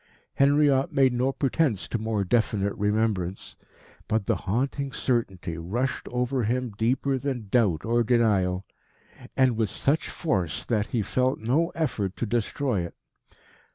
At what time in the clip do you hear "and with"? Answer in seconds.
9.37-9.69